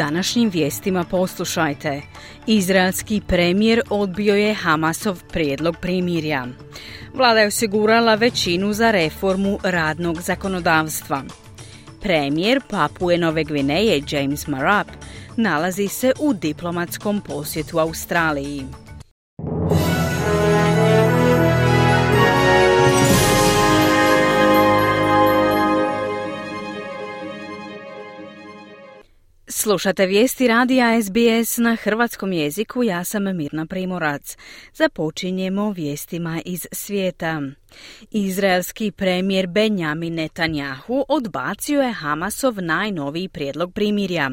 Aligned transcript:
Današnjim 0.00 0.50
vijestima 0.50 1.04
poslušajte. 1.04 2.02
Izraelski 2.46 3.20
premijer 3.26 3.80
odbio 3.90 4.34
je 4.34 4.54
Hamasov 4.54 5.22
prijedlog 5.32 5.76
primirja. 5.80 6.46
Vlada 7.14 7.40
je 7.40 7.46
osigurala 7.46 8.14
većinu 8.14 8.72
za 8.72 8.90
reformu 8.90 9.58
radnog 9.62 10.20
zakonodavstva. 10.20 11.22
Premijer 12.00 12.60
Papue 12.70 13.18
Nove 13.18 13.44
Gvineje 13.44 14.02
James 14.10 14.46
Marap 14.46 14.88
nalazi 15.36 15.88
se 15.88 16.12
u 16.20 16.32
diplomatskom 16.32 17.20
posjetu 17.20 17.78
Australiji. 17.78 18.64
Slušate 29.52 30.06
vijesti 30.06 30.48
radija 30.48 31.02
SBS 31.02 31.58
na 31.58 31.76
hrvatskom 31.76 32.32
jeziku, 32.32 32.82
ja 32.82 33.04
sam 33.04 33.36
Mirna 33.36 33.66
Primorac. 33.66 34.36
Započinjemo 34.74 35.70
vijestima 35.70 36.40
iz 36.44 36.66
svijeta. 36.72 37.42
Izraelski 38.10 38.90
premijer 38.90 39.46
Benjamin 39.46 40.14
Netanjahu 40.14 41.04
odbacio 41.08 41.82
je 41.82 41.92
Hamasov 41.92 42.62
najnoviji 42.62 43.28
prijedlog 43.28 43.74
primirja. 43.74 44.30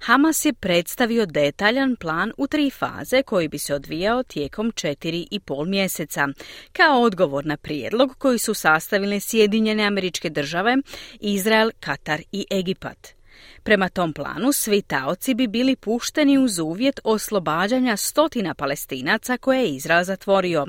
Hamas 0.00 0.44
je 0.44 0.52
predstavio 0.52 1.26
detaljan 1.26 1.96
plan 1.96 2.32
u 2.36 2.46
tri 2.46 2.70
faze 2.70 3.22
koji 3.22 3.48
bi 3.48 3.58
se 3.58 3.74
odvijao 3.74 4.22
tijekom 4.22 4.72
četiri 4.72 5.26
i 5.30 5.40
pol 5.40 5.64
mjeseca, 5.64 6.28
kao 6.72 7.02
odgovor 7.02 7.46
na 7.46 7.56
prijedlog 7.56 8.14
koji 8.18 8.38
su 8.38 8.54
sastavile 8.54 9.20
Sjedinjene 9.20 9.84
američke 9.84 10.30
države, 10.30 10.76
Izrael, 11.20 11.70
Katar 11.80 12.20
i 12.32 12.46
Egipat. 12.50 13.15
Prema 13.62 13.88
tom 13.88 14.12
planu 14.12 14.52
svi 14.52 14.82
taoci 14.82 15.34
bi 15.34 15.46
bili 15.46 15.76
pušteni 15.76 16.38
uz 16.38 16.58
uvjet 16.58 17.00
oslobađanja 17.04 17.96
stotina 17.96 18.54
palestinaca 18.54 19.36
koje 19.36 19.60
je 19.60 19.68
Izrael 19.68 20.04
zatvorio, 20.04 20.66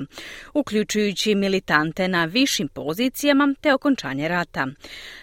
uključujući 0.54 1.34
militante 1.34 2.08
na 2.08 2.24
višim 2.24 2.68
pozicijama 2.68 3.54
te 3.60 3.74
okončanje 3.74 4.28
rata. 4.28 4.66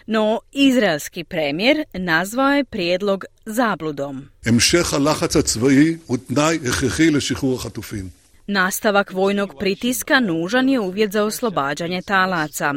No, 0.06 0.40
izraelski 0.52 1.24
premijer 1.24 1.84
nazvao 1.94 2.54
je 2.54 2.64
prijedlog 2.64 3.26
zabludom. 3.46 4.30
Nastavak 8.48 9.12
vojnog 9.12 9.56
pritiska 9.60 10.20
nužan 10.20 10.70
je 10.70 10.80
uvjet 10.80 11.12
za 11.12 11.24
oslobađanje 11.24 12.02
talaca. 12.02 12.74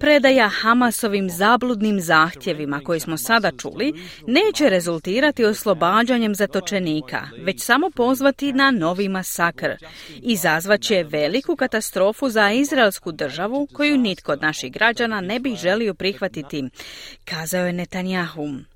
Predaja 0.00 0.48
Hamasovim 0.48 1.30
zabludnim 1.30 2.00
zahtjevima 2.00 2.80
koje 2.84 3.00
smo 3.00 3.16
sada 3.16 3.50
čuli 3.58 3.92
neće 4.26 4.68
rezultirati 4.68 5.44
oslobađanjem 5.44 6.34
zatočenika, 6.34 7.28
već 7.38 7.62
samo 7.62 7.90
pozvati 7.90 8.52
na 8.52 8.70
novi 8.70 9.08
masakr. 9.08 9.70
Izazvaće 10.22 11.02
veliku 11.02 11.56
katastrofu 11.56 12.28
za 12.28 12.50
izraelsku 12.50 13.12
državu 13.12 13.68
koju 13.72 13.98
nitko 13.98 14.32
od 14.32 14.42
naših 14.42 14.72
građana 14.72 15.20
ne 15.20 15.38
bi 15.40 15.54
želio 15.54 15.94
prihvatiti, 15.94 16.64
kazao 17.24 17.66
je 17.66 17.72
Netanjahu. 17.72 18.75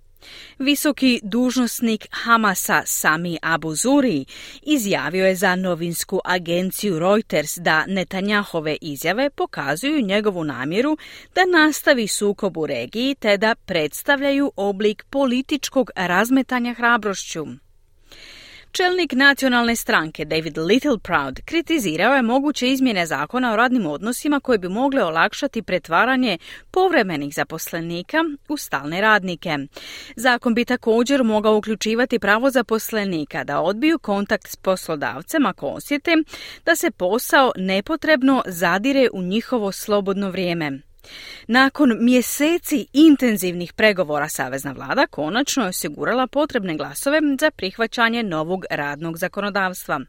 Visoki 0.59 1.21
dužnosnik 1.23 2.07
Hamasa 2.11 2.83
Sami 2.87 3.39
Abu 3.43 3.75
Zuri 3.75 4.25
izjavio 4.63 5.27
je 5.27 5.35
za 5.35 5.57
novinsku 5.57 6.21
agenciju 6.25 6.99
Reuters 6.99 7.59
da 7.59 7.85
Netanjahove 7.87 8.77
izjave 8.81 9.31
pokazuju 9.31 10.03
njegovu 10.03 10.45
namjeru 10.45 10.97
da 11.35 11.41
nastavi 11.45 12.09
sukob 12.09 12.57
u 12.57 12.67
regiji 12.67 13.15
te 13.15 13.37
da 13.37 13.55
predstavljaju 13.55 14.53
oblik 14.57 15.05
političkog 15.11 15.91
razmetanja 15.97 16.75
hrabrošću. 16.75 17.70
Čelnik 18.73 19.13
nacionalne 19.13 19.77
stranke 19.77 20.25
David 20.25 20.59
Littleproud 20.59 21.41
kritizirao 21.45 22.15
je 22.15 22.23
moguće 22.23 22.69
izmjene 22.69 23.07
zakona 23.07 23.53
o 23.53 23.57
radnim 23.57 23.87
odnosima 23.87 24.41
koje 24.41 24.59
bi 24.59 24.69
mogle 24.69 25.05
olakšati 25.05 25.63
pretvaranje 25.63 26.39
povremenih 26.71 27.35
zaposlenika 27.35 28.19
u 28.49 28.57
stalne 28.57 29.01
radnike. 29.01 29.59
Zakon 30.17 30.55
bi 30.55 30.65
također 30.65 31.25
mogao 31.25 31.57
uključivati 31.57 32.19
pravo 32.19 32.51
zaposlenika 32.51 33.45
da 33.45 33.61
odbiju 33.61 33.99
kontakt 33.99 34.49
s 34.49 34.57
poslodavcem 34.57 35.47
ako 35.47 35.67
osjete 35.67 36.17
da 36.65 36.77
se 36.77 36.91
posao 36.91 37.53
nepotrebno 37.57 38.43
zadire 38.47 39.09
u 39.13 39.23
njihovo 39.23 39.73
slobodno 39.73 40.31
vrijeme. 40.31 40.90
Nakon 41.47 41.97
mjeseci 42.01 42.87
intenzivnih 42.93 43.73
pregovora 43.73 44.29
Savezna 44.29 44.73
vlada 44.73 45.07
konačno 45.07 45.63
je 45.63 45.69
osigurala 45.69 46.27
potrebne 46.27 46.77
glasove 46.77 47.21
za 47.41 47.51
prihvaćanje 47.51 48.23
novog 48.23 48.65
radnog 48.71 49.19
zakonodavstva. 49.19 50.01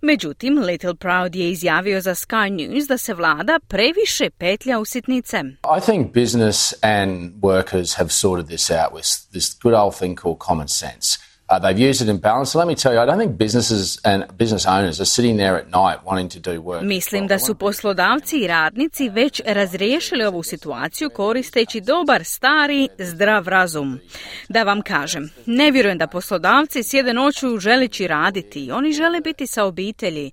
Međutim, 0.00 0.58
Little 0.58 0.94
Proud 0.94 1.34
je 1.34 1.50
izjavio 1.50 2.00
za 2.00 2.14
Sky 2.14 2.50
News 2.50 2.86
da 2.88 2.98
se 2.98 3.14
vlada 3.14 3.58
previše 3.68 4.30
petlja 4.30 4.78
u 4.78 4.84
sitnice. 4.84 5.36
I 5.78 5.80
think 5.84 6.12
business 6.14 6.74
and 6.82 7.32
workers 7.40 7.96
have 7.96 8.10
sorted 8.10 8.46
this 8.46 8.70
out 8.70 8.92
with 8.92 9.30
this 9.32 9.58
good 9.62 9.74
old 9.74 9.94
thing 9.98 10.18
called 10.18 10.38
common 10.46 10.68
sense. 10.68 11.21
Uh, 11.52 11.58
they've 11.58 11.90
used 11.90 12.00
it 12.00 12.08
in 12.08 12.18
balance. 12.18 12.52
So 12.52 12.58
let 12.58 12.68
me 12.68 12.74
tell 12.74 12.94
you, 12.94 13.00
I 13.00 13.06
don't 13.06 13.18
think 13.18 13.36
businesses 13.36 14.00
and 14.04 14.24
business 14.38 14.66
owners 14.66 15.00
are 15.00 15.10
sitting 15.16 15.36
there 15.36 15.56
at 15.58 15.66
night 15.66 15.98
wanting 16.04 16.30
to 16.30 16.40
do 16.52 16.62
work. 16.62 16.82
Mislim 16.82 17.26
da 17.26 17.38
su 17.38 17.54
poslodavci 17.54 18.36
i 18.36 18.46
radnici 18.46 19.08
već 19.08 19.40
razriješili 19.46 20.24
ovu 20.24 20.42
situaciju 20.42 21.10
koristeći 21.10 21.80
dobar, 21.80 22.24
stari, 22.24 22.88
zdrav 22.98 23.48
razum. 23.48 23.98
Da 24.48 24.62
vam 24.62 24.82
kažem, 24.82 25.30
ne 25.46 25.70
vjerujem 25.70 25.98
da 25.98 26.06
poslodavci 26.06 26.82
sjede 26.82 27.12
noću 27.12 27.58
želeći 27.58 28.06
raditi. 28.06 28.70
Oni 28.72 28.92
žele 28.92 29.20
biti 29.20 29.46
sa 29.46 29.64
obitelji. 29.64 30.30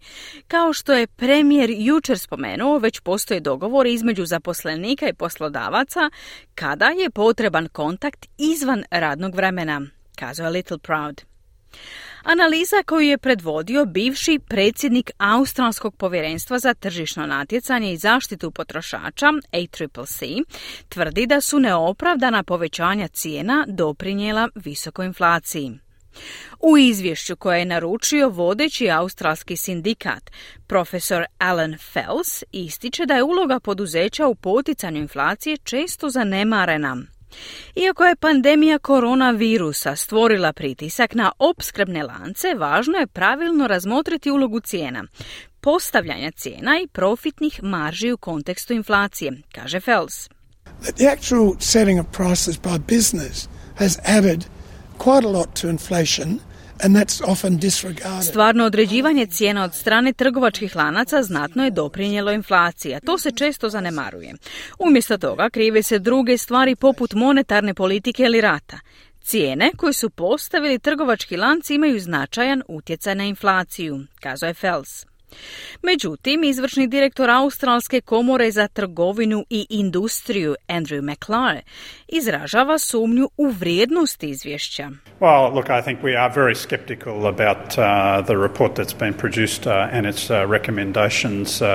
Kao 0.47 0.73
što 0.73 0.93
je 0.93 1.07
premijer 1.07 1.69
jučer 1.77 2.19
spomenuo, 2.19 2.77
već 2.77 2.99
postoje 2.99 3.39
dogovor 3.39 3.87
između 3.87 4.25
zaposlenika 4.25 5.07
i 5.07 5.13
poslodavaca 5.13 6.09
kada 6.55 6.85
je 6.85 7.09
potreban 7.09 7.67
kontakt 7.67 8.25
izvan 8.37 8.83
radnog 8.91 9.35
vremena 9.35 9.81
kazao 10.19 10.49
Little 10.49 10.77
Proud. 10.77 11.21
Analiza 12.23 12.83
koju 12.85 13.01
je 13.01 13.17
predvodio 13.17 13.85
bivši 13.85 14.39
predsjednik 14.47 15.11
Australskog 15.17 15.95
povjerenstva 15.95 16.59
za 16.59 16.73
tržišno 16.73 17.25
natjecanje 17.25 17.93
i 17.93 17.97
zaštitu 17.97 18.51
potrošača 18.51 19.27
ACCC 19.51 20.21
tvrdi 20.89 21.27
da 21.27 21.41
su 21.41 21.59
neopravdana 21.59 22.43
povećanja 22.43 23.07
cijena 23.07 23.65
doprinijela 23.67 24.49
visokoj 24.55 25.05
inflaciji. 25.05 25.79
U 26.59 26.77
izvješću 26.77 27.35
koje 27.35 27.59
je 27.59 27.65
naručio 27.65 28.29
vodeći 28.29 28.89
australski 28.89 29.55
sindikat, 29.55 30.31
profesor 30.67 31.25
Alan 31.37 31.77
Fells 31.77 32.43
ističe 32.51 33.05
da 33.05 33.13
je 33.13 33.23
uloga 33.23 33.59
poduzeća 33.59 34.27
u 34.27 34.35
poticanju 34.35 34.97
inflacije 34.97 35.57
često 35.57 36.09
zanemarena. 36.09 36.97
Iako 37.75 38.05
je 38.05 38.15
pandemija 38.15 38.79
koronavirusa 38.79 39.95
stvorila 39.95 40.53
pritisak 40.53 41.15
na 41.15 41.31
opskrbne 41.39 42.03
lance, 42.03 42.53
važno 42.57 42.97
je 42.97 43.07
pravilno 43.07 43.67
razmotriti 43.67 44.31
ulogu 44.31 44.59
cijena, 44.59 45.03
postavljanja 45.61 46.31
cijena 46.31 46.79
i 46.83 46.87
profitnih 46.87 47.63
marži 47.63 48.11
u 48.11 48.17
kontekstu 48.17 48.73
inflacije, 48.73 49.41
kaže 49.51 49.79
Fels. 49.79 50.29
The 50.97 51.07
actual 51.07 51.53
setting 51.59 51.99
of 51.99 52.05
prices 52.11 52.57
by 52.57 52.77
business 52.97 53.49
has 53.75 53.99
added 54.05 54.45
quite 54.97 55.25
a 55.25 55.31
lot 55.31 55.61
to 55.61 55.69
inflation 55.69 56.39
Stvarno 58.29 58.65
određivanje 58.65 59.25
cijena 59.25 59.63
od 59.63 59.75
strane 59.75 60.13
trgovačkih 60.13 60.75
lanaca 60.75 61.23
znatno 61.23 61.63
je 61.63 61.71
doprinjelo 61.71 62.31
inflaciji, 62.31 62.95
to 63.05 63.17
se 63.17 63.31
često 63.31 63.69
zanemaruje. 63.69 64.33
Umjesto 64.79 65.17
toga 65.17 65.49
krive 65.49 65.83
se 65.83 65.99
druge 65.99 66.37
stvari 66.37 66.75
poput 66.75 67.13
monetarne 67.13 67.73
politike 67.73 68.23
ili 68.23 68.41
rata. 68.41 68.79
Cijene 69.21 69.71
koje 69.77 69.93
su 69.93 70.09
postavili 70.09 70.79
trgovački 70.79 71.37
lanci 71.37 71.75
imaju 71.75 71.99
značajan 71.99 72.63
utjecaj 72.67 73.15
na 73.15 73.23
inflaciju, 73.23 73.99
kazao 74.19 74.47
je 74.47 74.53
Fels. 74.53 75.08
Međutim, 75.81 76.43
izvršni 76.43 76.87
direktor 76.87 77.29
Australske 77.29 78.01
komore 78.01 78.51
za 78.51 78.67
trgovinu 78.67 79.45
i 79.49 79.65
industriju 79.69 80.55
Andrew 80.67 81.11
McClure 81.11 81.61
izražava 82.07 82.79
sumnju 82.79 83.29
u 83.37 83.47
vrijednost 83.47 84.23
izvješća. 84.23 84.89
Well, 85.19 85.53
look, 85.55 85.65
I 85.65 85.81
think 85.83 86.01
we 86.01 86.15
are 86.17 86.33
very 86.35 86.55
skeptical 86.55 87.27
about 87.27 87.77
uh, 87.77 88.25
the 88.25 88.35
report 88.35 88.79
that's 88.79 88.99
been 88.99 89.13
produced 89.13 89.67
uh, 89.67 89.95
and 89.95 90.05
its 90.05 90.29
uh, 90.29 90.35
recommendations. 90.51 91.61
Uh, 91.61 91.67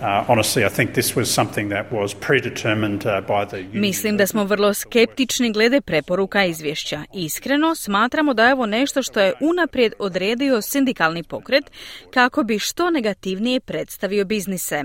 uh, 0.00 0.24
honestly, 0.28 0.64
I 0.64 0.68
think 0.68 0.92
this 0.92 1.16
was 1.16 1.26
something 1.34 1.70
that 1.70 1.92
was 1.92 2.14
predetermined 2.14 3.06
uh, 3.06 3.20
by 3.20 3.46
the 3.48 3.78
Mislim 3.78 4.16
da 4.16 4.26
smo 4.26 4.44
vrlo 4.44 4.74
skeptični 4.74 5.52
glede 5.52 5.80
preporuka 5.80 6.44
izvješća. 6.44 7.02
Iskreno, 7.14 7.74
smatramo 7.74 8.34
da 8.34 8.46
je 8.46 8.54
ovo 8.54 8.66
nešto 8.66 9.02
što 9.02 9.20
je 9.20 9.32
unaprijed 9.40 9.92
odredio 9.98 10.62
sindikalni 10.62 11.22
pokret 11.22 11.64
kako 12.14 12.42
bi 12.42 12.58
što 12.58 12.90
negativnije 12.96 13.60
predstavio 13.60 14.24
biznise. 14.24 14.82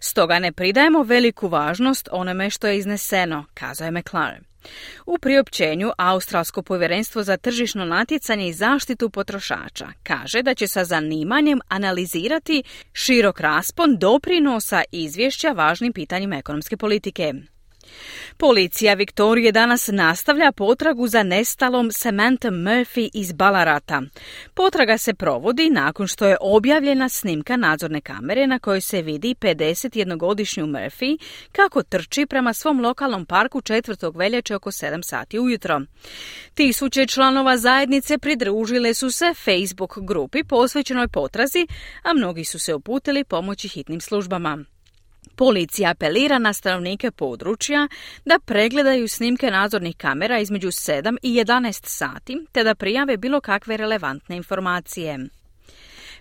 Stoga 0.00 0.38
ne 0.38 0.52
pridajemo 0.52 1.02
veliku 1.02 1.48
važnost 1.48 2.08
onome 2.12 2.50
što 2.50 2.66
je 2.66 2.78
izneseno, 2.78 3.44
kazao 3.54 3.84
je 3.84 3.90
McLaren. 3.90 4.44
U 5.06 5.18
priopćenju 5.18 5.90
Australsko 5.98 6.62
povjerenstvo 6.62 7.22
za 7.22 7.36
tržišno 7.36 7.84
natjecanje 7.84 8.48
i 8.48 8.52
zaštitu 8.52 9.10
potrošača 9.10 9.88
kaže 10.02 10.42
da 10.42 10.54
će 10.54 10.68
sa 10.68 10.84
zanimanjem 10.84 11.60
analizirati 11.68 12.62
širok 12.92 13.40
raspon 13.40 13.96
doprinosa 13.98 14.82
izvješća 14.92 15.48
važnim 15.48 15.92
pitanjima 15.92 16.36
ekonomske 16.36 16.76
politike. 16.76 17.32
Policija 18.36 18.94
Viktorije 18.94 19.52
danas 19.52 19.88
nastavlja 19.92 20.52
potragu 20.52 21.08
za 21.08 21.22
nestalom 21.22 21.92
Samantha 21.92 22.48
Murphy 22.48 23.10
iz 23.14 23.32
Balarata. 23.32 24.02
Potraga 24.54 24.98
se 24.98 25.14
provodi 25.14 25.70
nakon 25.70 26.06
što 26.06 26.26
je 26.26 26.36
objavljena 26.40 27.08
snimka 27.08 27.56
nadzorne 27.56 28.00
kamere 28.00 28.46
na 28.46 28.58
kojoj 28.58 28.80
se 28.80 29.02
vidi 29.02 29.34
51-godišnju 29.34 30.66
Murphy 30.66 31.18
kako 31.52 31.82
trči 31.82 32.26
prema 32.26 32.52
svom 32.52 32.80
lokalnom 32.80 33.26
parku 33.26 33.60
4. 33.60 34.16
veljače 34.16 34.54
oko 34.54 34.70
7 34.70 35.02
sati 35.02 35.38
ujutro. 35.38 35.80
Tisuće 36.54 37.06
članova 37.06 37.56
zajednice 37.56 38.18
pridružile 38.18 38.94
su 38.94 39.10
se 39.10 39.34
Facebook 39.44 39.98
grupi 39.98 40.44
posvećenoj 40.44 41.08
potrazi, 41.08 41.66
a 42.02 42.12
mnogi 42.12 42.44
su 42.44 42.58
se 42.58 42.74
uputili 42.74 43.24
pomoći 43.24 43.68
hitnim 43.68 44.00
službama. 44.00 44.64
Policija 45.38 45.90
apelira 45.90 46.38
na 46.38 46.52
stanovnike 46.52 47.10
područja 47.10 47.88
da 48.24 48.38
pregledaju 48.38 49.08
snimke 49.08 49.50
nadzornih 49.50 49.96
kamera 49.96 50.38
između 50.38 50.68
7 50.68 51.16
i 51.22 51.34
11 51.34 51.86
sati 51.86 52.46
te 52.52 52.64
da 52.64 52.74
prijave 52.74 53.16
bilo 53.16 53.40
kakve 53.40 53.76
relevantne 53.76 54.36
informacije. 54.36 55.18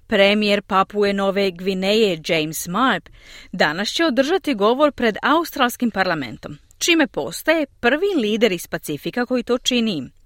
Premijer 0.07 0.61
Papue 0.61 1.13
Nove 1.13 1.51
Gvineje 1.51 2.21
James 2.27 2.67
Marp 2.67 3.09
danas 3.51 3.89
će 3.89 4.05
održati 4.05 4.53
govor 4.53 4.91
pred 4.91 5.17
australskim 5.23 5.91
parlamentom, 5.91 6.57
čime 6.77 7.07
postaje 7.07 7.65
prvi 7.79 8.21
lider 8.21 8.51
iz 8.51 8.67
Pacifika 8.67 9.25
koji 9.25 9.43
to 9.43 9.57
čini. 9.57 10.16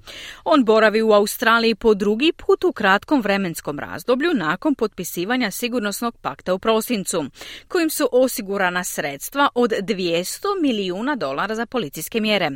On 0.44 0.64
boravi 0.64 1.02
u 1.02 1.12
Australiji 1.12 1.76
po 1.76 1.94
drugi 1.94 2.32
put 2.38 2.64
u 2.64 2.72
kratkom 2.72 3.22
vremenskom 3.22 3.80
razdoblju 3.80 4.34
nakon 4.34 4.76
potpisivanja 4.76 5.52
sigurnosnog 5.52 6.18
pakta 6.18 6.54
u 6.54 6.60
prosincu, 6.60 7.26
kojim 7.68 7.90
su 7.90 8.10
osigurana 8.12 8.84
sredstva 8.84 9.50
od 9.56 9.72
200 9.72 10.62
milijuna 10.62 11.16
dolara 11.16 11.56
za 11.56 11.66
policijske 11.66 12.22
mjere. 12.22 12.52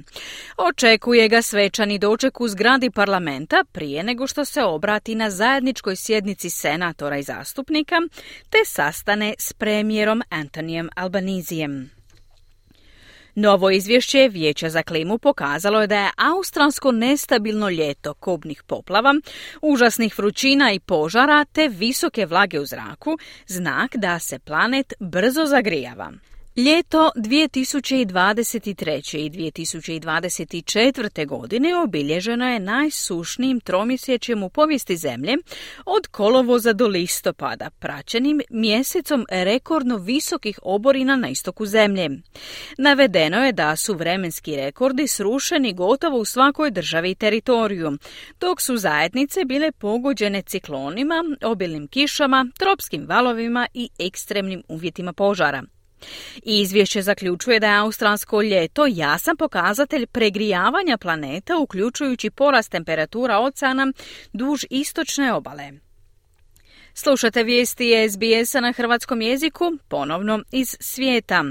Očekuje 0.57 1.27
ga 1.27 1.41
svečani 1.41 1.99
doček 1.99 2.41
u 2.41 2.47
zgradi 2.47 2.91
parlamenta 2.91 3.63
prije 3.71 4.03
nego 4.03 4.27
što 4.27 4.45
se 4.45 4.63
obrati 4.63 5.15
na 5.15 5.29
zajedničkoj 5.29 5.95
sjednici 5.95 6.49
senatora 6.49 7.17
i 7.17 7.23
zastupnika 7.23 7.95
te 8.49 8.57
sastane 8.65 9.35
s 9.39 9.53
premijerom 9.53 10.21
Antonijem 10.29 10.89
Albanizijem. 10.95 11.95
Novo 13.35 13.69
izvješće 13.69 14.29
Vijeća 14.31 14.69
za 14.69 14.83
klimu 14.83 15.17
pokazalo 15.17 15.81
je 15.81 15.87
da 15.87 15.95
je 15.95 16.11
australsko 16.17 16.91
nestabilno 16.91 17.69
ljeto 17.69 18.13
kobnih 18.13 18.63
poplava, 18.63 19.13
užasnih 19.61 20.19
vrućina 20.19 20.71
i 20.71 20.79
požara 20.79 21.45
te 21.45 21.67
visoke 21.67 22.25
vlage 22.25 22.59
u 22.59 22.65
zraku 22.65 23.17
znak 23.47 23.95
da 23.95 24.19
se 24.19 24.39
planet 24.39 24.93
brzo 24.99 25.45
zagrijava. 25.45 26.11
Ljeto 26.57 27.11
2023. 27.15 29.17
i 29.17 29.29
2024. 29.29 31.27
godine 31.27 31.75
obilježeno 31.75 32.49
je 32.49 32.59
najsušnijim 32.59 33.59
tromjesečjem 33.59 34.43
u 34.43 34.49
povijesti 34.49 34.97
zemlje 34.97 35.37
od 35.85 36.07
kolovoza 36.07 36.73
do 36.73 36.87
listopada, 36.87 37.69
praćenim 37.79 38.41
mjesecom 38.49 39.25
rekordno 39.29 39.97
visokih 39.97 40.59
oborina 40.63 41.15
na 41.15 41.29
istoku 41.29 41.65
zemlje. 41.65 42.09
Navedeno 42.77 43.45
je 43.45 43.51
da 43.51 43.75
su 43.75 43.93
vremenski 43.93 44.55
rekordi 44.55 45.07
srušeni 45.07 45.73
gotovo 45.73 46.17
u 46.17 46.25
svakoj 46.25 46.71
državi 46.71 47.11
i 47.11 47.15
teritoriju, 47.15 47.97
dok 48.39 48.61
su 48.61 48.77
zajednice 48.77 49.45
bile 49.45 49.71
pogođene 49.71 50.41
ciklonima, 50.41 51.23
obilnim 51.43 51.87
kišama, 51.87 52.45
tropskim 52.59 53.05
valovima 53.07 53.67
i 53.73 53.89
ekstremnim 53.99 54.63
uvjetima 54.67 55.13
požara. 55.13 55.63
Izvješće 56.43 57.01
zaključuje 57.01 57.59
da 57.59 57.67
je 57.67 57.79
australsko 57.79 58.41
ljeto 58.41 58.85
jasan 58.89 59.37
pokazatelj 59.37 60.07
pregrijavanja 60.07 60.97
planeta 60.97 61.57
uključujući 61.57 62.29
porast 62.29 62.71
temperatura 62.71 63.39
oceana 63.39 63.93
duž 64.33 64.63
istočne 64.69 65.33
obale. 65.33 65.71
Slušate 66.93 67.43
vijesti 67.43 68.09
SBS-a 68.09 68.59
na 68.59 68.71
hrvatskom 68.71 69.21
jeziku, 69.21 69.71
ponovno 69.87 70.43
iz 70.51 70.77
svijeta. 70.79 71.43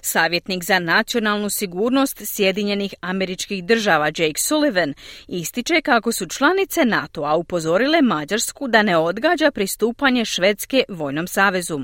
Savjetnik 0.00 0.64
za 0.64 0.78
nacionalnu 0.78 1.50
sigurnost 1.50 2.22
Sjedinjenih 2.24 2.94
američkih 3.00 3.64
država 3.64 4.06
Jake 4.06 4.40
Sullivan 4.40 4.94
ističe 5.28 5.80
kako 5.80 6.12
su 6.12 6.26
članice 6.26 6.84
NATO-a 6.84 7.36
upozorile 7.36 8.02
Mađarsku 8.02 8.68
da 8.68 8.82
ne 8.82 8.96
odgađa 8.96 9.50
pristupanje 9.50 10.24
Švedske 10.24 10.84
vojnom 10.88 11.26
savezu. 11.26 11.80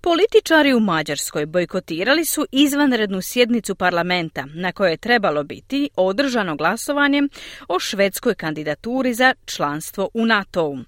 Političari 0.00 0.74
u 0.74 0.80
Mađarskoj 0.80 1.46
bojkotirali 1.46 2.24
su 2.24 2.46
izvanrednu 2.52 3.22
sjednicu 3.22 3.74
parlamenta 3.74 4.46
na 4.54 4.72
kojoj 4.72 4.90
je 4.90 4.96
trebalo 4.96 5.44
biti 5.44 5.90
održano 5.96 6.56
glasovanje 6.56 7.22
o 7.68 7.80
švedskoj 7.80 8.34
kandidaturi 8.34 9.14
za 9.14 9.34
članstvo 9.46 10.10
u 10.14 10.26
NATO-u. 10.26 10.78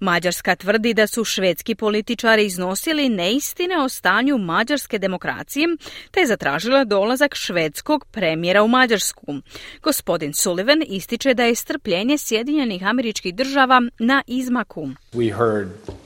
Mađarska 0.00 0.56
tvrdi 0.56 0.94
da 0.94 1.06
su 1.06 1.24
švedski 1.24 1.74
političari 1.74 2.46
iznosili 2.46 3.08
neistine 3.08 3.78
o 3.78 3.88
stanju 3.88 4.38
mađarske 4.38 4.98
demokracije 4.98 5.73
te 6.10 6.20
je 6.20 6.26
zatražila 6.26 6.84
dolazak 6.84 7.34
švedskog 7.34 8.04
premijera 8.10 8.62
u 8.62 8.68
Mađarsku. 8.68 9.34
Gospodin 9.82 10.34
Sullivan 10.34 10.82
ističe 10.86 11.34
da 11.34 11.44
je 11.44 11.54
strpljenje 11.54 12.18
Sjedinjenih 12.18 12.86
američkih 12.86 13.34
država 13.34 13.82
na 13.98 14.22
izmaku. 14.26 14.88
We 15.12 15.34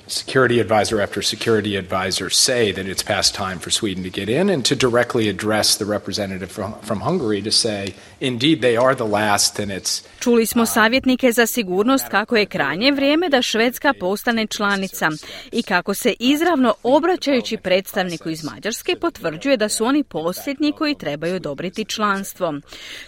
security 0.08 0.60
advisor 0.60 1.00
after 1.00 1.22
security 1.22 1.76
advisor 1.76 2.30
say 2.30 2.72
that 2.72 2.86
it's 2.86 3.02
past 3.02 3.34
time 3.34 3.58
for 3.58 3.70
Sweden 3.70 4.02
to 4.02 4.10
get 4.10 4.28
in 4.28 4.50
and 4.50 4.64
to 4.64 4.74
directly 4.74 5.28
address 5.28 5.76
the 5.76 5.84
representative 5.84 6.50
from, 6.50 6.74
from 6.82 7.00
Hungary 7.00 7.42
to 7.42 7.50
say 7.50 7.94
indeed 8.20 8.60
they 8.60 8.76
are 8.76 8.94
the 8.94 9.06
last 9.06 9.58
and 9.58 9.70
it's 9.70 10.02
Čuli 10.20 10.46
smo 10.46 10.66
savjetnike 10.66 11.32
za 11.32 11.46
sigurnost 11.46 12.08
kako 12.08 12.36
je 12.36 12.46
krajnje 12.46 12.92
vrijeme 12.92 13.28
da 13.28 13.42
Švedska 13.42 13.94
postane 14.00 14.46
članica 14.46 15.10
i 15.52 15.62
kako 15.62 15.94
se 15.94 16.14
izravno 16.18 16.74
obraćajući 16.82 17.56
predstavniku 17.56 18.28
iz 18.30 18.44
Mađarske 18.44 18.96
potvrđuje 19.00 19.56
da 19.56 19.68
su 19.68 19.84
oni 19.84 20.04
posljednji 20.04 20.72
koji 20.72 20.94
trebaju 20.94 21.36
odobriti 21.36 21.84
članstvo. 21.84 22.54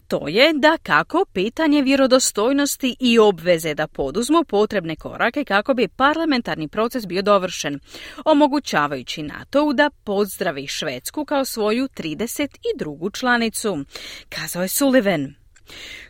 To 0.09 0.29
je 0.29 0.53
da 0.55 0.79
kako 0.83 1.25
pitanje 1.33 1.83
vjerodostojnosti 1.83 2.97
i 3.01 3.19
obveze 3.19 3.75
da 3.75 3.87
poduzmu 3.87 4.45
potrebne 4.45 4.97
korake 4.97 5.45
kako 5.45 5.75
bi 5.75 5.89
parlamentarni 5.89 6.69
proces 6.69 6.90
bio 7.07 7.23
dovršen, 7.23 7.81
omogućavajući 8.25 9.23
NATO-u 9.23 9.73
da 9.73 9.91
pozdravi 10.05 10.67
Švedsku 10.67 11.25
kao 11.25 11.45
svoju 11.45 11.89
32. 11.89 13.19
članicu, 13.19 13.85
kazao 14.29 14.63
je 14.63 14.69
Sullivan. 14.69 15.35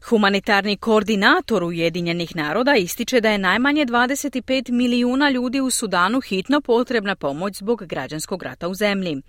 Humanitarni 0.09 0.76
koordinator 0.76 1.64
Ujedinjenih 1.64 2.37
naroda 2.37 2.76
ističe 2.76 3.21
da 3.21 3.31
je 3.31 3.38
najmanje 3.38 3.87
25 3.87 4.71
milijuna 4.71 5.31
ljudi 5.31 5.61
u 5.61 5.71
Sudanu 5.71 6.21
hitno 6.21 6.61
potrebna 6.61 7.17
pomoć 7.17 7.57
zbog 7.57 7.87
građanskog 7.87 8.43
rata 8.43 8.69
u 8.69 8.75
zemlji. 8.75 9.23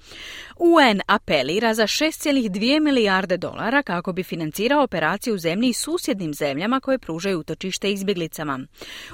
UN 0.57 1.01
apelira 1.07 1.73
za 1.73 1.83
6,2 1.83 2.79
milijarde 2.79 3.37
dolara 3.37 3.83
kako 3.83 4.13
bi 4.13 4.23
financirao 4.23 4.83
operaciju 4.83 5.35
u 5.35 5.37
zemlji 5.37 5.69
i 5.69 5.73
susjednim 5.73 6.33
zemljama 6.33 6.79
koje 6.79 6.97
pružaju 6.99 7.39
utočište 7.39 7.91
izbjeglicama. 7.91 8.59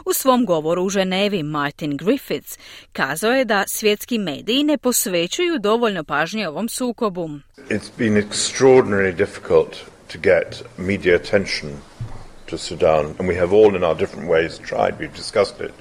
U 0.05 0.13
svom 0.13 0.45
govoru 0.45 0.83
u 0.83 0.89
Ženevi 0.89 1.43
Martin 1.43 1.97
Griffiths 1.97 2.59
kazao 2.93 3.31
je 3.31 3.45
da 3.45 3.63
svjetski 3.67 4.17
mediji 4.17 4.63
ne 4.63 4.77
posvećuju 4.77 5.59
dovoljno 5.59 6.03
pažnje 6.03 6.47
ovom 6.47 6.69
sukobu. 6.69 7.29
It's 7.69 7.91
been 7.97 8.13
extraordinarily 8.13 9.15
difficult 9.15 9.96
to 10.09 10.17
get 10.17 10.61
media 10.77 11.15
attention 11.15 11.81
to 12.47 12.57
Sudan, 12.57 13.15
and 13.19 13.27
we 13.27 13.35
have 13.35 13.51
all 13.53 13.75
in 13.75 13.83
our 13.83 13.95
different 13.95 14.29
ways 14.29 14.57
tried, 14.57 14.99
we've 14.99 15.13
discussed 15.13 15.59
it. 15.59 15.73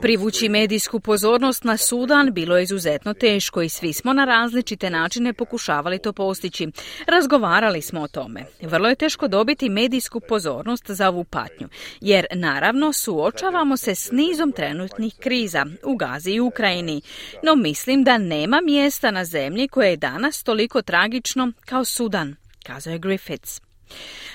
Privući 0.00 0.48
medijsku 0.48 1.00
pozornost 1.00 1.64
na 1.64 1.76
Sudan 1.76 2.32
bilo 2.32 2.56
je 2.56 2.62
izuzetno 2.62 3.14
teško 3.14 3.62
i 3.62 3.68
svi 3.68 3.92
smo 3.92 4.12
na 4.12 4.24
različite 4.24 4.90
načine 4.90 5.32
pokušavali 5.32 5.98
to 5.98 6.12
postići. 6.12 6.68
Razgovarali 7.06 7.82
smo 7.82 8.00
o 8.00 8.08
tome. 8.08 8.44
Vrlo 8.62 8.88
je 8.88 8.94
teško 8.94 9.28
dobiti 9.28 9.68
medijsku 9.68 10.20
pozornost 10.20 10.90
za 10.90 11.08
ovu 11.08 11.24
patnju, 11.24 11.68
jer 12.00 12.26
naravno 12.34 12.92
suočavamo 12.92 13.76
se 13.76 13.94
s 13.94 14.10
nizom 14.12 14.52
trenutnih 14.52 15.14
kriza 15.20 15.66
u 15.84 15.96
Gazi 15.96 16.30
i 16.30 16.40
Ukrajini, 16.40 17.02
no 17.42 17.56
mislim 17.56 18.04
da 18.04 18.18
nema 18.18 18.60
mjesta 18.60 19.10
na 19.10 19.24
zemlji 19.24 19.68
koje 19.68 19.90
je 19.90 19.96
danas 19.96 20.42
toliko 20.42 20.82
tragično 20.82 21.52
kao 21.64 21.84
Sudan, 21.84 22.36
kazao 22.66 22.92
je 22.92 22.98
Griffiths. 22.98 23.65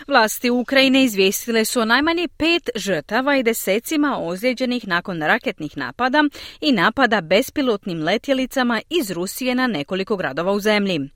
Vlasti 0.08 0.50
Ukrajine 0.50 1.03
izvijestile 1.03 1.65
su 1.65 1.81
o 1.81 1.86
najmanje 1.86 2.27
pet 2.38 2.70
žrtava 2.75 3.38
i 3.38 3.43
desecima 3.43 4.17
ozlijeđenih 4.20 4.88
nakon 4.88 5.22
raketnih 5.22 5.77
napada 5.77 6.24
i 6.62 6.72
napada 6.72 7.22
bespilotnim 7.22 8.03
letjelicama 8.03 8.81
iz 8.89 9.12
Rusije 9.12 9.55
na 9.55 9.67
nekoliko 9.67 10.17
gradova 10.17 10.51
u 10.51 10.60
zemlji. 10.60 11.10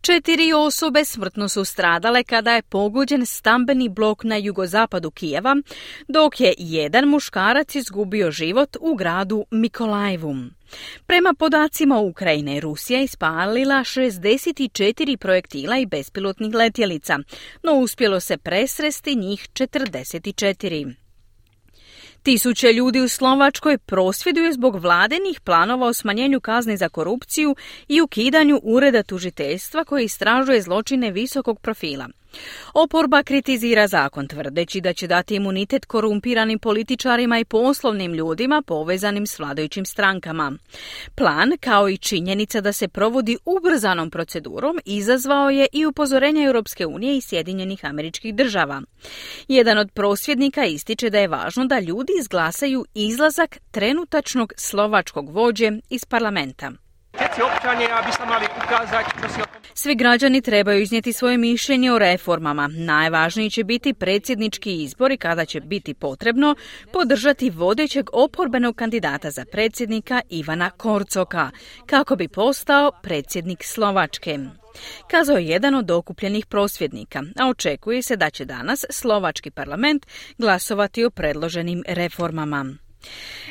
Četiri 0.00 0.52
osobe 0.52 1.04
smrtno 1.04 1.48
su 1.48 1.64
stradale 1.64 2.24
kada 2.24 2.54
je 2.54 2.62
pogođen 2.62 3.26
stambeni 3.26 3.88
blok 3.88 4.24
na 4.24 4.36
jugozapadu 4.36 5.10
Kijeva, 5.10 5.56
dok 6.08 6.40
je 6.40 6.54
jedan 6.58 7.08
muškarac 7.08 7.74
izgubio 7.74 8.30
život 8.30 8.76
u 8.80 8.94
gradu 8.94 9.46
Mikolajevu. 9.50 10.34
Prema 11.06 11.34
podacima 11.38 11.98
Ukrajine, 11.98 12.60
Rusija 12.60 13.00
ispalila 13.00 13.74
64 13.74 15.16
projektila 15.16 15.78
i 15.78 15.86
bespilotnih 15.86 16.54
letjelica, 16.54 17.18
no 17.62 17.72
uspjelo 17.72 18.20
se 18.20 18.36
presresti 18.36 19.14
njih 19.14 19.48
44. 19.52 21.03
Tisuće 22.24 22.72
ljudi 22.72 23.00
u 23.00 23.08
Slovačkoj 23.08 23.78
prosvjeduju 23.78 24.52
zbog 24.52 24.76
vladenih 24.76 25.40
planova 25.40 25.86
o 25.86 25.92
smanjenju 25.92 26.40
kazni 26.40 26.76
za 26.76 26.88
korupciju 26.88 27.56
i 27.88 28.00
ukidanju 28.00 28.60
ureda 28.62 29.02
tužiteljstva 29.02 29.84
koji 29.84 30.04
istražuje 30.04 30.62
zločine 30.62 31.10
visokog 31.10 31.60
profila. 31.60 32.08
Oporba 32.74 33.22
kritizira 33.22 33.86
zakon 33.86 34.28
tvrdeći 34.28 34.80
da 34.80 34.92
će 34.92 35.06
dati 35.06 35.34
imunitet 35.34 35.84
korumpiranim 35.84 36.58
političarima 36.58 37.38
i 37.38 37.44
poslovnim 37.44 38.14
ljudima 38.14 38.62
povezanim 38.66 39.26
s 39.26 39.38
vladajućim 39.38 39.84
strankama. 39.84 40.52
Plan, 41.14 41.52
kao 41.60 41.88
i 41.88 41.98
činjenica 41.98 42.60
da 42.60 42.72
se 42.72 42.88
provodi 42.88 43.38
ubrzanom 43.44 44.10
procedurom, 44.10 44.78
izazvao 44.84 45.50
je 45.50 45.66
i 45.72 45.86
upozorenja 45.86 46.44
Europske 46.44 46.86
unije 46.86 47.16
i 47.16 47.20
Sjedinjenih 47.20 47.84
američkih 47.84 48.34
država. 48.34 48.82
Jedan 49.48 49.78
od 49.78 49.90
prosvjednika 49.92 50.64
ističe 50.64 51.10
da 51.10 51.18
je 51.18 51.28
važno 51.28 51.64
da 51.64 51.80
ljudi 51.80 52.12
izglasaju 52.20 52.84
izlazak 52.94 53.58
trenutačnog 53.70 54.52
slovačkog 54.56 55.30
vođe 55.30 55.70
iz 55.90 56.04
parlamenta. 56.04 56.72
Svi 59.74 59.94
građani 59.94 60.40
trebaju 60.40 60.82
iznijeti 60.82 61.12
svoje 61.12 61.38
mišljenje 61.38 61.92
o 61.92 61.98
reformama. 61.98 62.68
Najvažniji 62.72 63.50
će 63.50 63.64
biti 63.64 63.94
predsjednički 63.94 64.82
izbori 64.82 65.16
kada 65.16 65.44
će 65.44 65.60
biti 65.60 65.94
potrebno 65.94 66.54
podržati 66.92 67.50
vodećeg 67.50 68.06
oporbenog 68.12 68.76
kandidata 68.76 69.30
za 69.30 69.44
predsjednika 69.52 70.20
Ivana 70.30 70.70
Korcoka, 70.70 71.50
kako 71.86 72.16
bi 72.16 72.28
postao 72.28 72.90
predsjednik 73.02 73.64
Slovačke. 73.64 74.38
Kazao 75.10 75.36
je 75.36 75.46
jedan 75.46 75.74
od 75.74 75.90
okupljenih 75.90 76.46
prosvjednika, 76.46 77.22
a 77.38 77.48
očekuje 77.48 78.02
se 78.02 78.16
da 78.16 78.30
će 78.30 78.44
danas 78.44 78.84
Slovački 78.90 79.50
parlament 79.50 80.06
glasovati 80.38 81.04
o 81.04 81.10
predloženim 81.10 81.82
reformama. 81.88 82.83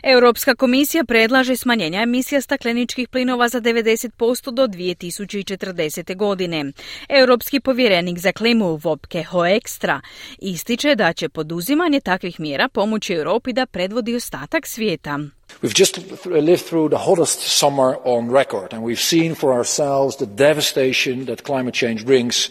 Europska 0.04 0.56
komisija 0.56 1.04
predlaže 1.04 1.56
smanjenja 1.56 2.02
emisija 2.02 2.42
stakleničkih 2.42 3.08
plinova 3.10 3.50
za 3.50 3.62
90% 3.62 4.52
do 4.52 4.68
2040. 4.68 6.16
godine. 6.16 6.72
Europski 7.10 7.60
povjerenik 7.60 8.20
za 8.20 8.32
klimu 8.32 8.76
Vopke 8.76 9.24
Hoekstra 9.24 10.02
ističe 10.40 10.96
da 10.96 11.14
će 11.14 11.30
poduzimanje 11.30 12.00
takvih 12.00 12.40
mjera 12.40 12.70
pomoći 12.70 13.14
Europi 13.14 13.54
da 13.54 13.66
predvodi 13.66 14.16
ostatak 14.16 14.68
svijeta. 14.68 15.20
We've 15.62 15.80
just 15.80 15.98
lived 16.26 16.66
through 16.66 16.90
the 16.90 17.04
hottest 17.06 17.40
summer 17.60 17.96
on 18.04 18.32
record 18.32 18.74
and 18.74 18.84
we've 18.84 19.10
seen 19.10 19.36
for 19.36 19.52
ourselves 19.52 20.18
the 20.18 20.26
devastation 20.26 21.26
that 21.26 21.42
climate 21.46 21.74
change 21.74 22.06
brings, 22.06 22.50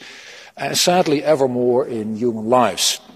sadly 0.75 1.23
ever 1.25 1.49
more 1.49 1.91
in 1.91 2.17
human 2.17 2.47
lives. 2.63 3.12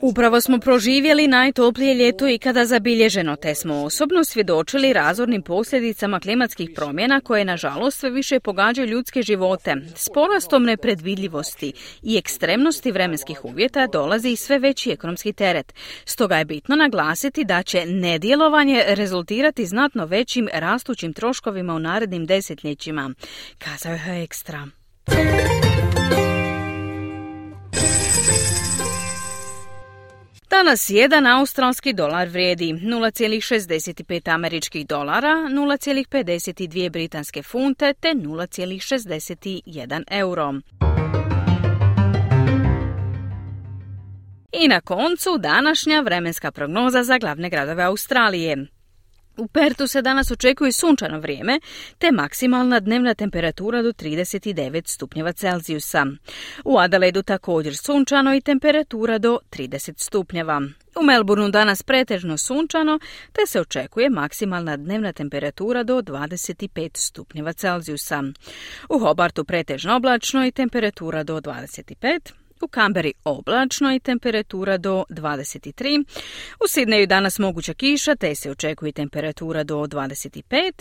Upravo 0.00 0.40
smo 0.40 0.58
proživjeli 0.58 1.28
najtoplije 1.28 1.94
ljeto 1.94 2.28
i 2.28 2.38
kada 2.38 2.64
zabilježeno, 2.64 3.36
te 3.36 3.54
smo 3.54 3.74
osobno 3.74 4.24
svjedočili 4.24 4.92
razornim 4.92 5.42
posljedicama 5.42 6.20
klimatskih 6.20 6.70
promjena 6.74 7.20
koje 7.20 7.44
nažalost 7.44 7.98
sve 7.98 8.10
više 8.10 8.40
pogađaju 8.40 8.88
ljudske 8.88 9.22
živote. 9.22 9.76
S 9.94 10.08
porastom 10.14 10.64
nepredvidljivosti 10.64 11.72
i 12.02 12.16
ekstremnosti 12.16 12.92
vremenskih 12.92 13.44
uvjeta 13.44 13.86
dolazi 13.86 14.28
i 14.28 14.36
sve 14.36 14.58
veći 14.58 14.90
ekonomski 14.90 15.32
teret. 15.32 15.74
Stoga 16.04 16.36
je 16.36 16.44
bitno 16.44 16.76
naglasiti 16.76 17.44
da 17.44 17.62
će 17.62 17.86
nedjelovanje 17.86 18.84
rezultirati 18.86 19.66
znatno 19.66 20.06
većim 20.06 20.48
rastućim 20.52 21.12
troškovima 21.12 21.74
u 21.74 21.78
narednim 21.78 22.26
desetljećima, 22.26 23.10
kazao 23.58 23.92
je 23.92 24.22
ekstra. 24.22 24.68
Danas 30.50 30.90
jedan 30.90 31.26
australski 31.26 31.92
dolar 31.92 32.28
vrijedi 32.28 32.72
0,65 32.72 34.34
američkih 34.34 34.86
dolara, 34.86 35.28
0,52 35.28 36.90
britanske 36.90 37.42
funte 37.42 37.94
te 38.00 38.08
0,61 38.08 40.04
euro. 40.10 40.54
I 44.52 44.68
na 44.68 44.80
koncu 44.80 45.38
današnja 45.38 46.00
vremenska 46.00 46.52
prognoza 46.52 47.02
za 47.02 47.18
glavne 47.18 47.50
gradove 47.50 47.82
Australije. 47.82 48.66
U 49.36 49.46
Pertu 49.46 49.86
se 49.86 50.02
danas 50.02 50.30
očekuje 50.30 50.72
sunčano 50.72 51.20
vrijeme, 51.20 51.60
te 51.98 52.12
maksimalna 52.12 52.80
dnevna 52.80 53.14
temperatura 53.14 53.82
do 53.82 53.92
39 53.92 54.88
stupnjeva 54.88 55.32
Celzijusa. 55.32 56.06
U 56.64 56.78
Adelaidu 56.78 57.22
također 57.22 57.76
sunčano 57.76 58.34
i 58.34 58.40
temperatura 58.40 59.18
do 59.18 59.38
30 59.50 59.92
stupnjeva. 59.96 60.62
U 61.00 61.04
Melbourneu 61.04 61.48
danas 61.48 61.82
pretežno 61.82 62.38
sunčano, 62.38 62.98
te 63.32 63.46
se 63.46 63.60
očekuje 63.60 64.10
maksimalna 64.10 64.76
dnevna 64.76 65.12
temperatura 65.12 65.82
do 65.82 66.02
25 66.02 66.90
stupnjeva 66.94 67.52
Celzijusa. 67.52 68.22
U 68.88 68.98
Hobartu 68.98 69.44
pretežno 69.44 69.96
oblačno 69.96 70.46
i 70.46 70.52
temperatura 70.52 71.22
do 71.22 71.40
25 71.40 72.45
u 72.60 72.68
Kamberi 72.68 73.12
oblačno 73.24 73.94
i 73.94 74.00
temperatura 74.00 74.76
do 74.76 75.04
23. 75.10 76.04
U 76.64 76.68
Sidneju 76.68 77.06
danas 77.06 77.38
moguća 77.38 77.74
kiša 77.74 78.16
te 78.16 78.34
se 78.34 78.50
očekuje 78.50 78.92
temperatura 78.92 79.64
do 79.64 79.76
25. 79.76 80.72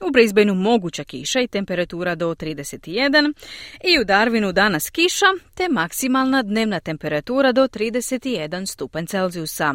U 0.00 0.10
Brisbaneu 0.10 0.54
moguća 0.54 1.04
kiša 1.04 1.40
i 1.40 1.48
temperatura 1.48 2.14
do 2.14 2.34
31. 2.34 3.32
I 3.84 3.98
u 4.00 4.04
Darwinu 4.04 4.52
danas 4.52 4.90
kiša 4.90 5.26
te 5.54 5.68
maksimalna 5.68 6.42
dnevna 6.42 6.80
temperatura 6.80 7.52
do 7.52 7.68
31 7.68 8.66
stupanj 8.66 9.06
Celzijusa. 9.06 9.74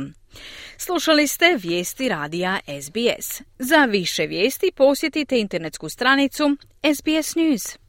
Slušali 0.78 1.28
ste 1.28 1.58
vijesti 1.60 2.10
radija 2.10 2.60
SBS. 2.82 3.42
Za 3.60 3.86
više 3.86 4.28
vijesti 4.28 4.72
posjetite 4.76 5.40
internetsku 5.40 5.90
stranicu 5.90 6.58
SBS 6.96 7.36
News. 7.36 7.89